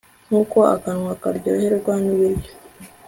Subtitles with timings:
[0.27, 2.51] nk'uko akanwa karyoherwa n'ibiryo